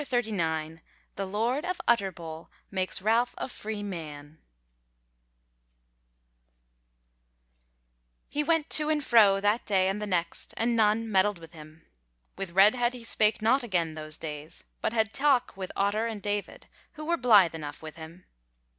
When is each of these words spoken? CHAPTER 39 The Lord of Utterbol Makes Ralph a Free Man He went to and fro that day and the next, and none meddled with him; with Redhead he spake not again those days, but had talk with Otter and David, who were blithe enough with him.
CHAPTER 0.01 0.15
39 0.17 0.81
The 1.15 1.27
Lord 1.27 1.63
of 1.63 1.79
Utterbol 1.87 2.49
Makes 2.71 3.03
Ralph 3.03 3.35
a 3.37 3.47
Free 3.47 3.83
Man 3.83 4.39
He 8.27 8.43
went 8.43 8.71
to 8.71 8.89
and 8.89 9.03
fro 9.03 9.39
that 9.39 9.63
day 9.67 9.87
and 9.89 10.01
the 10.01 10.07
next, 10.07 10.55
and 10.57 10.75
none 10.75 11.11
meddled 11.11 11.37
with 11.37 11.53
him; 11.53 11.85
with 12.35 12.53
Redhead 12.53 12.95
he 12.95 13.03
spake 13.03 13.43
not 13.43 13.61
again 13.61 13.93
those 13.93 14.17
days, 14.17 14.63
but 14.81 14.91
had 14.91 15.13
talk 15.13 15.55
with 15.55 15.71
Otter 15.75 16.07
and 16.07 16.19
David, 16.19 16.65
who 16.93 17.05
were 17.05 17.15
blithe 17.15 17.53
enough 17.53 17.83
with 17.83 17.95
him. 17.95 18.25